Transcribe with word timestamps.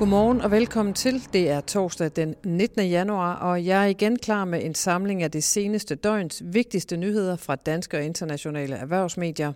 Godmorgen 0.00 0.40
og 0.40 0.50
velkommen 0.50 0.94
til. 0.94 1.22
Det 1.32 1.50
er 1.50 1.60
torsdag 1.60 2.10
den 2.16 2.34
19. 2.44 2.88
januar, 2.88 3.34
og 3.34 3.66
jeg 3.66 3.82
er 3.82 3.86
igen 3.86 4.18
klar 4.18 4.44
med 4.44 4.64
en 4.64 4.74
samling 4.74 5.22
af 5.22 5.30
det 5.30 5.44
seneste 5.44 5.94
døgns 5.94 6.42
vigtigste 6.44 6.96
nyheder 6.96 7.36
fra 7.36 7.56
danske 7.56 7.96
og 7.96 8.04
internationale 8.04 8.76
erhvervsmedier. 8.76 9.52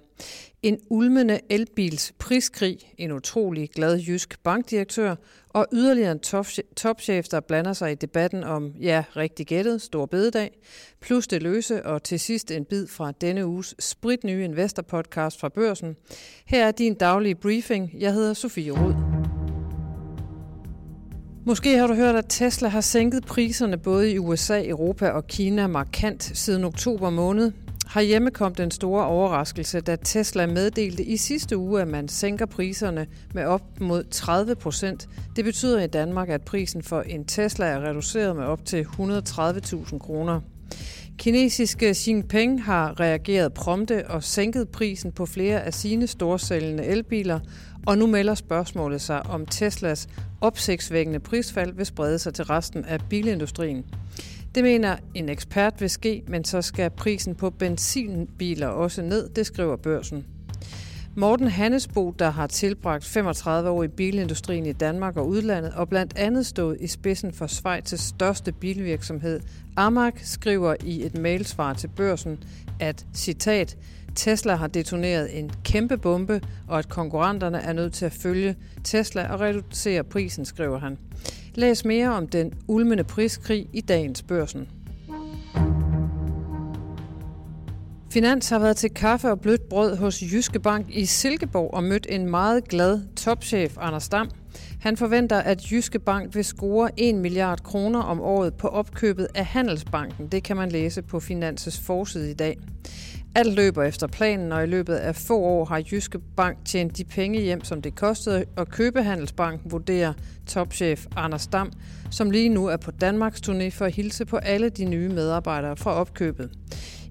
En 0.63 0.79
ulmende 0.91 1.41
elbils 1.51 2.13
priskrig, 2.19 2.79
en 2.99 3.13
utrolig 3.13 3.71
glad 3.71 3.99
jysk 3.99 4.43
bankdirektør 4.43 5.15
og 5.49 5.67
yderligere 5.73 6.13
en 6.13 6.21
topchef, 6.77 7.29
der 7.29 7.41
blander 7.41 7.73
sig 7.73 7.93
i 7.93 7.95
debatten 7.95 8.45
om, 8.45 8.73
ja, 8.81 9.05
rigtig 9.17 9.47
gættet, 9.47 9.83
stor 9.83 10.07
bededag, 10.07 10.51
plus 11.01 11.27
det 11.27 11.43
løse 11.43 11.87
og 11.87 12.03
til 12.03 12.21
sidst 12.21 12.51
en 12.51 12.65
bid 12.65 12.87
fra 12.87 13.13
denne 13.21 13.47
uges 13.47 13.75
spritnye 13.79 14.45
investorpodcast 14.45 15.41
fra 15.41 15.49
børsen. 15.49 15.97
Her 16.47 16.67
er 16.67 16.71
din 16.71 16.95
daglige 16.95 17.35
briefing. 17.35 17.91
Jeg 17.99 18.13
hedder 18.13 18.35
Sofie 18.35 18.71
Rud. 18.71 19.14
Måske 21.47 21.79
har 21.79 21.87
du 21.87 21.95
hørt, 21.95 22.17
at 22.17 22.25
Tesla 22.29 22.69
har 22.69 22.81
sænket 22.81 23.27
priserne 23.27 23.79
både 23.79 24.13
i 24.13 24.19
USA, 24.19 24.67
Europa 24.67 25.09
og 25.09 25.27
Kina 25.27 25.67
markant 25.67 26.23
siden 26.35 26.65
oktober 26.65 27.11
måned. 27.11 27.53
Herhjemme 27.95 28.31
kom 28.31 28.55
den 28.55 28.71
store 28.71 29.05
overraskelse, 29.05 29.81
da 29.81 29.97
Tesla 29.97 30.47
meddelte 30.47 31.05
i 31.05 31.17
sidste 31.17 31.57
uge, 31.57 31.81
at 31.81 31.89
man 31.89 32.09
sænker 32.09 32.47
priserne 32.47 33.07
med 33.35 33.45
op 33.45 33.81
mod 33.81 34.05
30 34.11 34.55
procent. 34.55 35.09
Det 35.37 35.45
betyder 35.45 35.83
i 35.83 35.87
Danmark, 35.87 36.29
at 36.29 36.43
prisen 36.43 36.83
for 36.83 37.01
en 37.01 37.25
Tesla 37.25 37.67
er 37.67 37.81
reduceret 37.81 38.37
med 38.37 38.45
op 38.45 38.65
til 38.65 38.83
130.000 38.83 39.99
kroner. 39.99 40.41
Kinesiske 41.19 41.95
Xi 41.95 42.11
Jinping 42.11 42.65
har 42.65 43.01
reageret 43.01 43.55
prompte 43.55 44.11
og 44.11 44.25
sænket 44.25 44.69
prisen 44.69 45.13
på 45.13 45.27
flere 45.27 45.63
af 45.63 45.75
sine 45.75 46.07
storsælgende 46.07 46.85
elbiler, 46.85 47.41
og 47.87 47.99
nu 47.99 48.07
melder 48.07 48.35
spørgsmålet 48.35 49.01
sig, 49.01 49.27
om 49.27 49.47
Teslas 49.47 50.09
opsigtsvækkende 50.41 51.21
prisfald 51.21 51.73
vil 51.73 51.87
sprede 51.87 52.19
sig 52.19 52.35
til 52.35 52.45
resten 52.45 52.85
af 52.85 53.01
bilindustrien. 53.11 53.85
Det 54.55 54.65
mener 54.65 54.97
en 55.15 55.29
ekspert 55.29 55.81
vil 55.81 55.91
ske, 55.91 56.23
men 56.29 56.45
så 56.45 56.63
skal 56.63 56.91
prisen 56.91 57.35
på 57.35 57.51
benzinbiler 57.51 58.67
også 58.67 59.03
ned, 59.03 59.29
det 59.29 59.47
skriver 59.47 59.77
børsen. 59.77 60.25
Morten 61.17 61.49
Hannesbo, 61.49 62.15
der 62.19 62.31
har 62.31 62.47
tilbragt 62.47 63.05
35 63.05 63.71
år 63.71 63.83
i 63.83 63.89
bilindustrien 63.89 64.67
i 64.67 64.73
Danmark 64.73 65.17
og 65.17 65.29
udlandet, 65.29 65.73
og 65.75 65.89
blandt 65.89 66.17
andet 66.17 66.47
stået 66.47 66.77
i 66.81 66.87
spidsen 66.87 67.33
for 67.33 67.47
Schweiz' 67.47 67.97
største 67.97 68.53
bilvirksomhed, 68.53 69.41
Amag, 69.77 70.13
skriver 70.17 70.75
i 70.85 71.07
et 71.07 71.19
mailsvar 71.19 71.73
til 71.73 71.89
børsen, 71.89 72.39
at 72.81 73.07
citat, 73.15 73.77
Tesla 74.15 74.55
har 74.55 74.67
detoneret 74.67 75.39
en 75.39 75.51
kæmpe 75.65 75.97
bombe, 75.97 76.41
og 76.69 76.79
at 76.79 76.89
konkurrenterne 76.89 77.59
er 77.59 77.73
nødt 77.73 77.93
til 77.93 78.05
at 78.05 78.13
følge 78.13 78.57
Tesla 78.85 79.33
og 79.33 79.41
reducere 79.41 80.05
prisen, 80.05 80.45
skriver 80.45 80.79
han. 80.79 80.99
Læs 81.55 81.85
mere 81.85 82.09
om 82.09 82.27
den 82.27 82.53
ulmende 82.69 83.05
priskrig 83.05 83.69
i 83.73 83.81
dagens 83.81 84.23
børsen. 84.23 84.69
Finans 88.15 88.49
har 88.49 88.59
været 88.59 88.77
til 88.77 88.91
kaffe 88.91 89.31
og 89.31 89.41
blødt 89.41 89.69
brød 89.69 89.97
hos 89.97 90.23
Jyske 90.23 90.61
Bank 90.61 90.87
i 90.91 91.05
Silkeborg 91.05 91.75
og 91.75 91.85
mødt 91.85 92.07
en 92.11 92.31
meget 92.31 92.69
glad 92.69 93.01
topchef, 93.17 93.77
Anders 93.81 94.09
Dam. 94.09 94.31
Han 94.81 94.97
forventer, 94.97 95.39
at 95.39 95.71
Jyske 95.71 95.99
Bank 95.99 96.35
vil 96.35 96.45
score 96.45 96.91
1 96.97 97.15
milliard 97.15 97.63
kroner 97.63 98.01
om 98.01 98.21
året 98.21 98.55
på 98.55 98.69
opkøbet 98.69 99.29
af 99.35 99.47
Handelsbanken. 99.47 100.27
Det 100.27 100.43
kan 100.43 100.57
man 100.57 100.69
læse 100.69 101.03
på 101.03 101.21
Finanses 101.21 101.81
forside 101.81 102.31
i 102.31 102.35
dag. 102.35 102.59
Alt 103.35 103.55
løber 103.55 103.83
efter 103.83 104.07
planen, 104.07 104.53
og 104.53 104.65
i 104.65 104.67
løbet 104.67 104.95
af 104.95 105.17
få 105.17 105.41
år 105.41 105.65
har 105.65 105.83
Jyske 105.93 106.19
Bank 106.37 106.59
tjent 106.65 106.99
de 106.99 107.05
penge 107.05 107.41
hjem, 107.41 107.65
som 107.65 107.83
det 107.83 107.95
kostede 107.95 108.45
at 108.57 108.69
købe 108.69 109.03
Handelsbanken, 109.03 109.73
vurderer 109.73 110.13
topchef 110.47 111.07
Anders 111.17 111.47
Dam, 111.47 111.73
som 112.11 112.31
lige 112.31 112.49
nu 112.49 112.67
er 112.67 112.77
på 112.77 112.91
Danmarks 112.91 113.41
turné 113.41 113.69
for 113.69 113.85
at 113.85 113.95
hilse 113.95 114.25
på 114.25 114.37
alle 114.37 114.69
de 114.69 114.85
nye 114.85 115.09
medarbejdere 115.09 115.77
fra 115.77 115.91
opkøbet. 115.91 116.51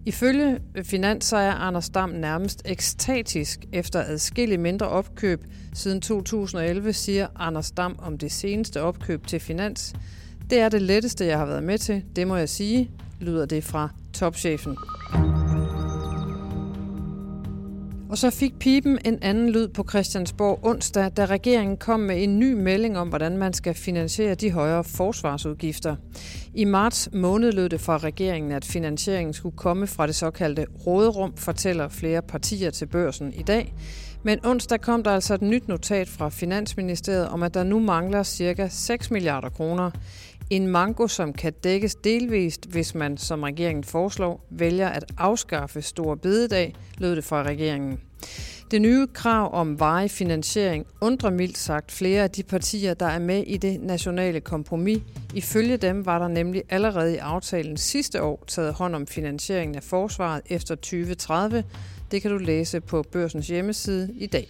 Ifølge 0.06 0.60
Finans 0.84 1.26
så 1.26 1.38
er 1.38 1.52
Anders 1.52 1.90
Dam 1.90 2.10
nærmest 2.10 2.62
ekstatisk 2.66 3.60
efter 3.74 4.04
adskillige 4.04 4.58
mindre 4.58 4.88
opkøb 4.88 5.46
siden 5.74 6.02
2011, 6.02 6.94
siger 6.94 7.28
Anders 7.36 7.72
Dam 7.72 7.96
om 8.00 8.18
det 8.18 8.32
seneste 8.32 8.82
opkøb 8.82 9.28
til 9.28 9.40
Finans. 9.40 9.94
Det 10.50 10.60
er 10.60 10.70
det 10.70 10.82
letteste, 10.82 11.26
jeg 11.26 11.38
har 11.38 11.46
været 11.46 11.64
med 11.64 11.78
til, 11.78 12.04
det 12.16 12.28
må 12.28 12.36
jeg 12.36 12.50
sige, 12.50 12.92
lyder 13.20 13.46
det 13.46 13.64
fra 13.64 13.90
topchefen. 14.14 14.78
Og 18.14 18.18
så 18.18 18.30
fik 18.30 18.60
pipen 18.60 19.00
en 19.06 19.20
anden 19.22 19.50
lyd 19.50 19.68
på 19.68 19.86
Christiansborg 19.90 20.60
onsdag, 20.64 21.12
da 21.18 21.26
regeringen 21.26 21.78
kom 21.78 22.00
med 22.00 22.24
en 22.24 22.40
ny 22.40 22.54
melding 22.54 22.98
om, 22.98 23.10
hvordan 23.10 23.38
man 23.38 23.54
skal 23.54 23.74
finansiere 23.74 24.36
de 24.36 24.52
højere 24.52 24.84
forsvarsudgifter. 24.84 25.96
I 26.54 26.66
marts 26.66 27.10
måned 27.14 27.52
lød 27.52 27.70
det 27.70 27.82
fra 27.82 27.98
regeringen, 27.98 28.52
at 28.52 28.66
finansieringen 28.66 29.34
skulle 29.34 29.58
komme 29.58 29.88
fra 29.88 30.08
det 30.08 30.16
såkaldte 30.16 30.66
råderum, 30.88 31.34
fortæller 31.38 31.90
flere 31.90 32.22
partier 32.22 32.72
til 32.72 32.86
børsen 32.86 33.34
i 33.34 33.44
dag. 33.44 33.74
Men 34.24 34.40
onsdag 34.46 34.82
kom 34.82 35.04
der 35.04 35.12
altså 35.12 35.34
et 35.34 35.42
nyt 35.42 35.68
notat 35.68 36.10
fra 36.10 36.30
Finansministeriet 36.30 37.28
om, 37.28 37.44
at 37.44 37.54
der 37.54 37.64
nu 37.64 37.80
mangler 37.80 38.24
ca. 38.24 38.68
6 38.72 39.12
milliarder 39.12 39.50
kroner. 39.50 39.92
En 40.54 40.68
mango, 40.68 41.08
som 41.08 41.34
kan 41.34 41.54
dækkes 41.64 41.96
delvist, 41.96 42.66
hvis 42.66 42.96
man, 42.96 43.18
som 43.18 43.44
regeringen 43.44 43.84
foreslår, 43.84 44.46
vælger 44.50 44.90
at 44.90 45.06
afskaffe 45.18 45.82
store 45.82 46.18
bededag, 46.18 46.76
lød 46.98 47.16
det 47.16 47.24
fra 47.24 47.44
regeringen. 47.44 48.00
Det 48.72 48.82
nye 48.82 49.08
krav 49.14 49.54
om 49.54 49.80
varig 49.80 50.12
finansiering 50.12 50.86
undrer 51.02 51.30
mildt 51.30 51.58
sagt 51.58 51.92
flere 51.92 52.24
af 52.24 52.30
de 52.32 52.44
partier, 52.44 52.94
der 52.94 53.06
er 53.06 53.20
med 53.20 53.44
i 53.48 53.58
det 53.58 53.82
nationale 53.82 54.42
kompromis. 54.42 55.00
Ifølge 55.34 55.78
dem 55.78 56.06
var 56.06 56.20
der 56.20 56.28
nemlig 56.28 56.64
allerede 56.70 57.14
i 57.14 57.18
aftalen 57.18 57.78
sidste 57.78 58.24
år 58.24 58.44
taget 58.48 58.74
hånd 58.74 58.96
om 58.96 59.08
finansieringen 59.08 59.76
af 59.76 59.84
forsvaret 59.84 60.42
efter 60.46 60.76
2030. 60.76 61.64
Det 62.12 62.22
kan 62.22 62.32
du 62.32 62.38
læse 62.38 62.82
på 62.82 63.04
børsens 63.12 63.48
hjemmeside 63.48 64.14
i 64.18 64.28
dag. 64.28 64.48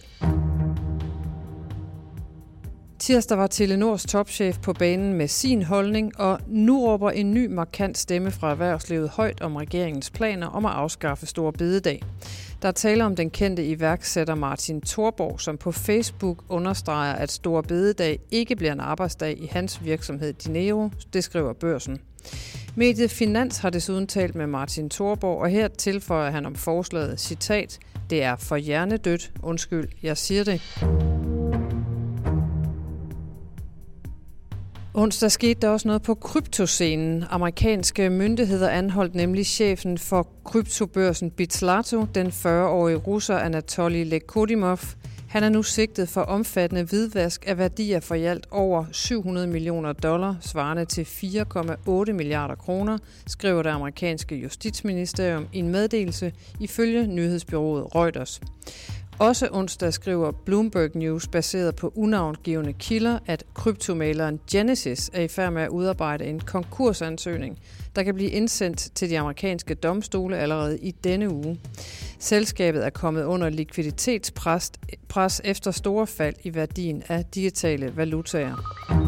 Tirsdag 3.04 3.38
var 3.38 3.46
Telenors 3.46 4.02
topchef 4.02 4.58
på 4.58 4.72
banen 4.72 5.12
med 5.12 5.28
sin 5.28 5.62
holdning, 5.62 6.20
og 6.20 6.40
nu 6.46 6.86
råber 6.86 7.10
en 7.10 7.34
ny 7.34 7.46
markant 7.46 7.98
stemme 7.98 8.30
fra 8.30 8.50
erhvervslivet 8.50 9.08
højt 9.08 9.40
om 9.40 9.56
regeringens 9.56 10.10
planer 10.10 10.46
om 10.46 10.66
at 10.66 10.72
afskaffe 10.72 11.26
Stor 11.26 11.50
Bededag. 11.50 12.02
Der 12.62 12.70
taler 12.70 13.04
om 13.04 13.16
den 13.16 13.30
kendte 13.30 13.66
iværksætter 13.66 14.34
Martin 14.34 14.80
Thorborg, 14.80 15.40
som 15.40 15.56
på 15.56 15.72
Facebook 15.72 16.44
understreger, 16.48 17.14
at 17.14 17.32
Stor 17.32 17.60
Bededag 17.60 18.20
ikke 18.30 18.56
bliver 18.56 18.72
en 18.72 18.80
arbejdsdag 18.80 19.42
i 19.42 19.46
hans 19.46 19.84
virksomhed 19.84 20.32
Dinero. 20.32 20.90
Det 21.12 21.24
skriver 21.24 21.52
børsen. 21.52 21.98
Mediet 22.74 23.10
Finans 23.10 23.58
har 23.58 23.70
desuden 23.70 24.06
talt 24.06 24.34
med 24.34 24.46
Martin 24.46 24.90
Thorborg, 24.90 25.40
og 25.40 25.48
her 25.48 25.68
tilføjer 25.68 26.30
han 26.30 26.46
om 26.46 26.54
forslaget, 26.54 27.20
citat, 27.20 27.78
det 28.10 28.22
er 28.22 28.36
for 28.36 28.56
hjernedødt, 28.56 29.32
undskyld, 29.42 29.88
jeg 30.02 30.16
siger 30.16 30.44
det. 30.44 30.60
Onsdag 34.96 35.30
skete 35.30 35.60
der 35.60 35.68
også 35.68 35.88
noget 35.88 36.02
på 36.02 36.14
kryptoscenen. 36.14 37.24
Amerikanske 37.30 38.10
myndigheder 38.10 38.68
anholdt 38.68 39.14
nemlig 39.14 39.46
chefen 39.46 39.98
for 39.98 40.28
kryptobørsen 40.44 41.30
Bitslato, 41.30 42.04
den 42.14 42.26
40-årige 42.26 42.96
russer 42.96 43.38
Anatoly 43.38 44.04
Lekodimov. 44.04 44.78
Han 45.28 45.44
er 45.44 45.48
nu 45.48 45.62
sigtet 45.62 46.08
for 46.08 46.20
omfattende 46.20 46.82
hvidvask 46.82 47.44
af 47.46 47.58
værdier 47.58 48.00
for 48.00 48.14
i 48.14 48.24
alt 48.24 48.46
over 48.50 48.84
700 48.92 49.46
millioner 49.46 49.92
dollar, 49.92 50.36
svarende 50.40 50.84
til 50.84 51.02
4,8 51.02 52.12
milliarder 52.12 52.54
kroner, 52.54 52.98
skriver 53.26 53.62
det 53.62 53.70
amerikanske 53.70 54.36
justitsministerium 54.36 55.46
i 55.52 55.58
en 55.58 55.68
meddelelse 55.68 56.32
ifølge 56.60 57.06
nyhedsbyrået 57.06 57.94
Reuters. 57.94 58.40
Også 59.18 59.48
onsdag 59.52 59.92
skriver 59.92 60.30
Bloomberg 60.30 60.90
News, 60.94 61.28
baseret 61.28 61.76
på 61.76 61.92
unavngivende 61.96 62.72
kilder, 62.72 63.18
at 63.26 63.44
kryptomaleren 63.54 64.40
Genesis 64.50 65.10
er 65.12 65.22
i 65.22 65.28
færd 65.28 65.52
med 65.52 65.62
at 65.62 65.68
udarbejde 65.68 66.24
en 66.24 66.40
konkursansøgning, 66.40 67.58
der 67.96 68.02
kan 68.02 68.14
blive 68.14 68.30
indsendt 68.30 68.90
til 68.94 69.10
de 69.10 69.18
amerikanske 69.18 69.74
domstole 69.74 70.38
allerede 70.38 70.78
i 70.78 70.90
denne 70.90 71.30
uge. 71.30 71.60
Selskabet 72.18 72.86
er 72.86 72.90
kommet 72.90 73.24
under 73.24 73.48
likviditetspres 73.48 74.72
pres 75.08 75.40
efter 75.44 75.70
store 75.70 76.06
fald 76.06 76.34
i 76.44 76.54
værdien 76.54 77.02
af 77.08 77.24
digitale 77.24 77.96
valutaer. 77.96 79.03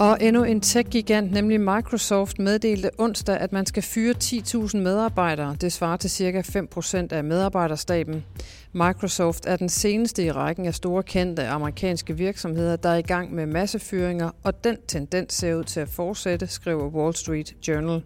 Og 0.00 0.18
endnu 0.20 0.44
en 0.44 0.60
tech-gigant, 0.60 1.32
nemlig 1.32 1.60
Microsoft, 1.60 2.38
meddelte 2.38 2.90
onsdag, 2.98 3.36
at 3.36 3.52
man 3.52 3.66
skal 3.66 3.82
fyre 3.82 4.14
10.000 4.24 4.76
medarbejdere. 4.76 5.56
Det 5.60 5.72
svarer 5.72 5.96
til 5.96 6.10
ca. 6.10 6.40
5% 6.40 7.06
af 7.10 7.24
medarbejderstaben. 7.24 8.24
Microsoft 8.72 9.46
er 9.46 9.56
den 9.56 9.68
seneste 9.68 10.24
i 10.24 10.32
rækken 10.32 10.66
af 10.66 10.74
store 10.74 11.02
kendte 11.02 11.46
amerikanske 11.46 12.16
virksomheder, 12.16 12.76
der 12.76 12.88
er 12.88 12.96
i 12.96 13.02
gang 13.02 13.34
med 13.34 13.46
massefyringer, 13.46 14.30
og 14.42 14.64
den 14.64 14.76
tendens 14.88 15.34
ser 15.34 15.54
ud 15.54 15.64
til 15.64 15.80
at 15.80 15.88
fortsætte, 15.88 16.46
skriver 16.46 16.88
Wall 16.88 17.14
Street 17.14 17.54
Journal. 17.68 18.02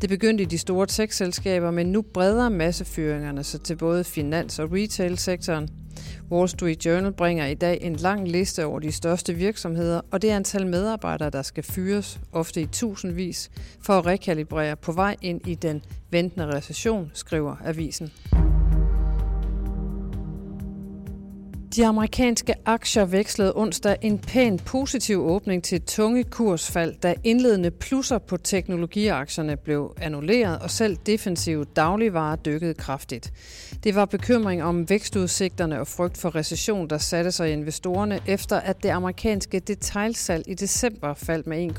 Det 0.00 0.08
begyndte 0.08 0.42
i 0.42 0.46
de 0.46 0.58
store 0.58 0.86
tech-selskaber, 0.86 1.70
men 1.70 1.86
nu 1.86 2.02
breder 2.02 2.48
massefyringerne 2.48 3.44
sig 3.44 3.60
til 3.60 3.76
både 3.76 4.04
finans- 4.04 4.58
og 4.58 4.72
retail-sektoren. 4.72 5.68
Wall 6.30 6.48
Street 6.48 6.86
Journal 6.86 7.12
bringer 7.12 7.46
i 7.46 7.54
dag 7.54 7.78
en 7.82 7.96
lang 7.96 8.28
liste 8.28 8.64
over 8.64 8.78
de 8.78 8.92
største 8.92 9.34
virksomheder, 9.34 10.00
og 10.10 10.22
det 10.22 10.30
antal 10.30 10.66
medarbejdere, 10.66 11.30
der 11.30 11.42
skal 11.42 11.64
fyres, 11.64 12.20
ofte 12.32 12.60
i 12.60 12.66
tusindvis, 12.66 13.50
for 13.80 13.98
at 13.98 14.06
rekalibrere 14.06 14.76
på 14.76 14.92
vej 14.92 15.16
ind 15.22 15.48
i 15.48 15.54
den 15.54 15.82
ventende 16.10 16.46
recession, 16.46 17.10
skriver 17.14 17.56
avisen. 17.64 18.12
De 21.76 21.86
amerikanske 21.86 22.54
aktier 22.64 23.04
vekslede 23.04 23.52
onsdag 23.56 23.96
en 24.02 24.18
pæn 24.18 24.58
positiv 24.58 25.26
åbning 25.26 25.64
til 25.64 25.82
tunge 25.82 26.24
kursfald, 26.24 26.94
da 27.02 27.14
indledende 27.24 27.70
plusser 27.70 28.18
på 28.18 28.36
teknologiaktierne 28.36 29.56
blev 29.56 29.94
annulleret, 30.00 30.58
og 30.58 30.70
selv 30.70 30.96
defensive 30.96 31.64
dagligvarer 31.64 32.36
dykkede 32.36 32.74
kraftigt. 32.74 33.32
Det 33.84 33.94
var 33.94 34.04
bekymring 34.04 34.62
om 34.62 34.90
vækstudsigterne 34.90 35.80
og 35.80 35.86
frygt 35.86 36.18
for 36.18 36.34
recession, 36.34 36.90
der 36.90 36.98
satte 36.98 37.32
sig 37.32 37.50
i 37.50 37.52
investorerne, 37.52 38.20
efter 38.26 38.60
at 38.60 38.82
det 38.82 38.88
amerikanske 38.88 39.58
detailsalg 39.58 40.44
i 40.48 40.54
december 40.54 41.14
faldt 41.14 41.46
med 41.46 41.70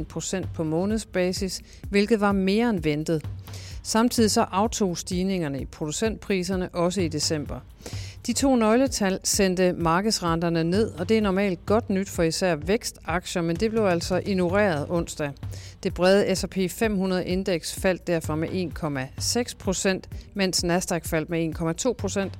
1,1 0.00 0.04
procent 0.04 0.46
på 0.54 0.64
månedsbasis, 0.64 1.60
hvilket 1.90 2.20
var 2.20 2.32
mere 2.32 2.70
end 2.70 2.82
ventet. 2.82 3.26
Samtidig 3.82 4.30
så 4.30 4.40
aftog 4.40 4.98
stigningerne 4.98 5.60
i 5.60 5.64
producentpriserne 5.64 6.68
også 6.68 7.00
i 7.00 7.08
december. 7.08 7.60
De 8.26 8.32
to 8.32 8.56
nøgletal 8.56 9.20
sendte 9.24 9.72
markedsrenterne 9.72 10.64
ned, 10.64 10.90
og 10.90 11.08
det 11.08 11.18
er 11.18 11.22
normalt 11.22 11.66
godt 11.66 11.90
nyt 11.90 12.08
for 12.08 12.22
især 12.22 12.54
vækstaktier, 12.56 13.42
men 13.42 13.56
det 13.56 13.70
blev 13.70 13.82
altså 13.82 14.22
ignoreret 14.26 14.86
onsdag. 14.88 15.30
Det 15.82 15.94
brede 15.94 16.36
S&P 16.36 16.56
500-indeks 16.56 17.80
faldt 17.80 18.06
derfor 18.06 18.34
med 18.34 18.48
1,6 18.48 19.56
procent, 19.58 20.08
mens 20.34 20.64
Nasdaq 20.64 21.04
faldt 21.04 21.30
med 21.30 21.54
1,2 21.86 21.92
procent. 21.92 22.32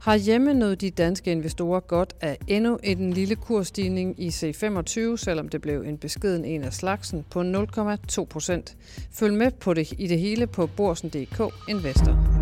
Har 0.00 0.16
hjemme 0.16 0.54
nåede 0.54 0.76
de 0.76 0.90
danske 0.90 1.30
investorer 1.30 1.80
godt 1.80 2.14
af 2.20 2.38
endnu 2.46 2.78
en 2.82 3.12
lille 3.12 3.36
kursstigning 3.36 4.14
i 4.20 4.28
C25, 4.28 5.16
selvom 5.16 5.48
det 5.48 5.60
blev 5.60 5.82
en 5.82 5.98
beskeden 5.98 6.44
en 6.44 6.64
af 6.64 6.72
slagsen 6.72 7.24
på 7.30 7.40
0,2 7.40 8.24
procent. 8.24 8.76
Følg 9.12 9.34
med 9.34 9.50
på 9.50 9.74
det 9.74 9.92
i 9.98 10.06
det 10.06 10.20
hele 10.20 10.46
på 10.46 10.66
borsen.dk 10.66 11.54
Investor. 11.68 12.37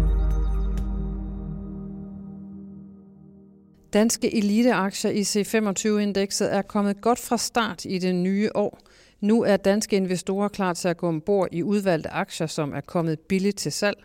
Danske 3.92 4.36
eliteaktier 4.36 5.10
i 5.10 5.20
C25-indekset 5.20 6.54
er 6.54 6.62
kommet 6.62 7.00
godt 7.00 7.18
fra 7.18 7.38
start 7.38 7.84
i 7.84 7.98
det 7.98 8.14
nye 8.14 8.50
år. 8.54 8.78
Nu 9.20 9.42
er 9.42 9.56
danske 9.56 9.96
investorer 9.96 10.48
klar 10.48 10.72
til 10.72 10.88
at 10.88 10.96
gå 10.96 11.08
ombord 11.08 11.48
i 11.52 11.62
udvalgte 11.62 12.10
aktier, 12.10 12.46
som 12.46 12.72
er 12.72 12.80
kommet 12.80 13.20
billigt 13.20 13.58
til 13.58 13.72
salg. 13.72 13.96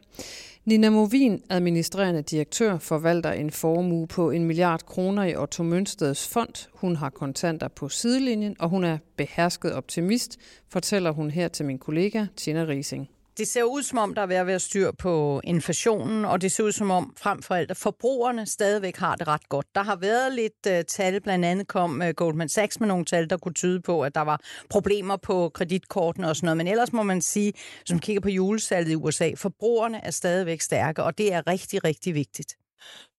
Nina 0.66 0.90
Movin, 0.90 1.42
administrerende 1.50 2.22
direktør, 2.22 2.78
forvalter 2.78 3.32
en 3.32 3.52
formue 3.52 4.08
på 4.08 4.32
en 4.32 4.46
milliard 4.46 4.86
kroner 4.86 5.24
i 5.24 5.36
Otto 5.36 5.64
Mønsteds 5.64 6.28
fond. 6.28 6.70
Hun 6.74 6.96
har 6.96 7.10
kontanter 7.10 7.68
på 7.68 7.90
sidelinjen, 7.90 8.56
og 8.60 8.70
hun 8.70 8.84
er 8.84 8.98
behersket 9.18 9.74
optimist, 9.74 10.38
fortæller 10.70 11.12
hun 11.12 11.32
her 11.32 11.48
til 11.48 11.66
min 11.66 11.78
kollega 11.78 12.26
Tina 12.38 12.64
Rising. 12.64 13.10
Det 13.42 13.48
ser 13.48 13.64
ud 13.64 13.84
som 13.84 13.98
om, 13.98 14.14
der 14.14 14.22
er 14.22 14.26
ved 14.26 14.36
at 14.36 14.48
være 14.48 14.60
styr 14.60 14.92
på 14.92 15.42
inflationen, 15.44 16.26
og 16.26 16.42
det 16.42 16.52
ser 16.52 16.64
ud 16.64 16.72
som 16.72 16.92
om 16.92 17.14
frem 17.18 17.42
for 17.42 17.56
alt, 17.56 17.72
at 17.72 17.78
forbrugerne 17.78 18.46
stadigvæk 18.46 18.98
har 18.98 19.16
det 19.16 19.28
ret 19.28 19.50
godt. 19.50 19.66
Der 19.76 19.84
har 19.84 19.96
været 19.96 20.34
lidt 20.34 20.68
uh, 20.68 20.86
tal, 20.88 21.22
blandt 21.22 21.46
andet 21.46 21.68
kom 21.68 22.02
uh, 22.02 22.10
Goldman 22.10 22.50
Sachs 22.50 22.80
med 22.80 22.88
nogle 22.88 23.06
tal, 23.06 23.30
der 23.30 23.38
kunne 23.38 23.54
tyde 23.54 23.82
på, 23.82 24.02
at 24.02 24.16
der 24.16 24.22
var 24.22 24.42
problemer 24.70 25.18
på 25.18 25.52
kreditkortene 25.54 26.30
og 26.30 26.36
sådan 26.36 26.46
noget. 26.46 26.58
Men 26.58 26.68
ellers 26.68 26.94
må 26.94 27.04
man 27.04 27.22
sige, 27.22 27.54
som 27.86 28.00
kigger 28.00 28.22
på 28.22 28.30
julesalget 28.30 28.92
i 28.92 28.96
USA, 28.96 29.32
forbrugerne 29.36 30.06
er 30.06 30.12
stadigvæk 30.12 30.62
stærke, 30.62 31.04
og 31.04 31.18
det 31.18 31.34
er 31.34 31.48
rigtig, 31.48 31.84
rigtig 31.84 32.16
vigtigt. 32.16 32.58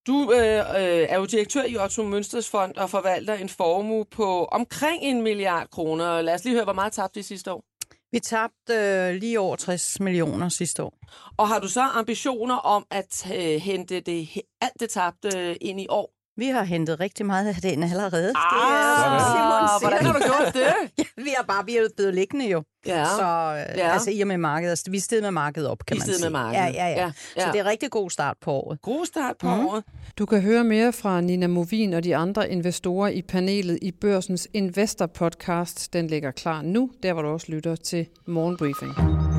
Du 0.07 0.33
øh, 0.33 0.59
øh 0.59 1.07
er 1.09 1.17
jo 1.17 1.25
direktør 1.25 1.63
i 1.63 1.77
Otto 1.77 2.03
Mønsters 2.03 2.49
Fond 2.49 2.75
og 2.75 2.89
forvalter 2.89 3.33
en 3.33 3.49
formue 3.49 4.05
på 4.05 4.45
omkring 4.45 5.03
en 5.03 5.21
milliard 5.21 5.69
kroner. 5.69 6.21
Lad 6.21 6.33
os 6.33 6.43
lige 6.43 6.55
høre, 6.55 6.63
hvor 6.63 6.73
meget 6.73 6.93
tabte 6.93 7.19
I 7.19 7.23
sidste 7.23 7.51
år? 7.51 7.63
Vi 8.13 8.19
tabte 8.19 8.73
øh, 8.73 9.15
lige 9.15 9.39
over 9.39 9.55
60 9.55 9.99
millioner 9.99 10.49
sidste 10.49 10.83
år. 10.83 10.93
Og 11.37 11.47
har 11.47 11.59
du 11.59 11.67
så 11.67 11.81
ambitioner 11.81 12.55
om 12.55 12.85
at 12.91 13.31
øh, 13.35 13.61
hente 13.61 13.99
det, 13.99 14.29
alt 14.61 14.79
det 14.79 14.89
tabte 14.89 15.37
øh, 15.37 15.55
ind 15.61 15.81
i 15.81 15.87
år? 15.89 16.13
Vi 16.37 16.47
har 16.47 16.63
hentet 16.63 16.99
rigtig 16.99 17.25
meget 17.25 17.47
af 17.47 17.55
den 17.55 17.83
allerede. 17.83 18.33
Ah, 18.35 18.43
det 18.53 19.15
er, 19.15 19.19
Simon 19.19 19.81
hvordan 19.81 20.05
har 20.05 20.13
du 20.13 20.19
gjort 20.19 20.53
det? 20.53 20.73
ja, 20.97 21.23
vi 21.23 21.33
har 21.37 21.43
bare 21.43 21.65
vi 21.65 21.77
er 21.77 21.87
blevet 21.97 22.15
liggende 22.15 22.49
jo. 22.49 22.63
Ja. 22.85 23.05
Så 23.05 23.23
øh, 23.23 23.77
ja. 23.77 23.91
altså, 23.91 24.11
i 24.11 24.21
og 24.21 24.27
med 24.27 24.37
markedet, 24.37 24.69
altså, 24.69 24.91
vi 24.91 24.97
er 24.97 25.21
med 25.21 25.31
markedet 25.31 25.69
op, 25.69 25.85
kan 25.85 25.97
I 25.97 25.99
man 25.99 26.07
sige. 26.07 26.23
med 26.25 26.29
markedet. 26.29 26.75
Ja, 26.75 26.87
ja, 26.87 26.87
ja, 26.87 27.11
ja. 27.35 27.41
Så 27.41 27.51
det 27.51 27.59
er 27.59 27.63
en 27.63 27.69
rigtig 27.69 27.91
god 27.91 28.09
start 28.09 28.37
på 28.41 28.51
året. 28.51 28.81
God 28.81 29.05
start 29.05 29.35
på 29.39 29.55
mm. 29.55 29.65
året. 29.65 29.83
Du 30.17 30.25
kan 30.25 30.41
høre 30.41 30.63
mere 30.63 30.93
fra 30.93 31.21
Nina 31.21 31.47
Movin 31.47 31.93
og 31.93 32.03
de 32.03 32.15
andre 32.15 32.51
investorer 32.51 33.09
i 33.09 33.21
panelet 33.21 33.79
i 33.81 33.91
Børsens 33.91 34.47
Investor 34.53 35.05
Podcast. 35.05 35.93
Den 35.93 36.07
ligger 36.07 36.31
klar 36.31 36.61
nu, 36.61 36.91
der 37.03 37.13
hvor 37.13 37.21
du 37.21 37.27
også 37.27 37.47
lytter 37.49 37.75
til 37.75 38.07
Morgenbriefing. 38.27 39.32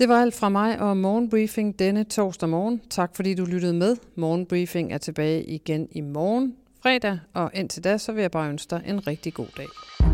Det 0.00 0.08
var 0.08 0.22
alt 0.22 0.34
fra 0.34 0.48
mig 0.48 0.80
og 0.80 0.96
Morgenbriefing 0.96 1.78
denne 1.78 2.04
torsdag 2.04 2.48
morgen. 2.48 2.80
Tak 2.90 3.16
fordi 3.16 3.34
du 3.34 3.44
lyttede 3.44 3.74
med. 3.74 3.96
Morgenbriefing 4.14 4.92
er 4.92 4.98
tilbage 4.98 5.44
igen 5.44 5.88
i 5.92 6.00
morgen 6.00 6.56
fredag, 6.82 7.18
og 7.34 7.50
indtil 7.54 7.84
da 7.84 7.98
så 7.98 8.12
vil 8.12 8.20
jeg 8.20 8.30
bare 8.30 8.48
ønske 8.48 8.70
dig 8.70 8.82
en 8.86 9.06
rigtig 9.06 9.34
god 9.34 9.46
dag. 9.56 10.09